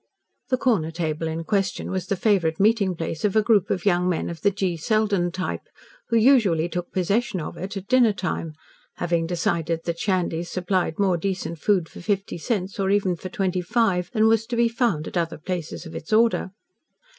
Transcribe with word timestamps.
The 0.49 0.57
corner 0.57 0.89
table 0.89 1.27
in 1.27 1.43
question 1.43 1.91
was 1.91 2.07
the 2.07 2.15
favourite 2.15 2.59
meeting 2.59 2.95
place 2.95 3.23
of 3.23 3.35
a 3.35 3.43
group 3.43 3.69
of 3.69 3.85
young 3.85 4.09
men 4.09 4.31
of 4.31 4.41
the 4.41 4.49
G. 4.49 4.75
Selden 4.75 5.29
type, 5.31 5.67
who 6.09 6.17
usually 6.17 6.67
took 6.67 6.91
possession 6.91 7.39
of 7.39 7.55
it 7.55 7.77
at 7.77 7.85
dinner 7.85 8.11
time 8.11 8.53
having 8.95 9.27
decided 9.27 9.81
that 9.83 9.99
Shandy's 9.99 10.49
supplied 10.49 10.97
more 10.97 11.17
decent 11.17 11.59
food 11.59 11.87
for 11.87 12.01
fifty 12.01 12.39
cents, 12.39 12.79
or 12.79 12.89
even 12.89 13.15
for 13.15 13.29
twenty 13.29 13.61
five, 13.61 14.09
than 14.11 14.25
was 14.27 14.47
to 14.47 14.55
be 14.55 14.67
found 14.67 15.07
at 15.07 15.17
other 15.17 15.37
places 15.37 15.85
of 15.85 15.93
its 15.93 16.11
order. 16.11 16.49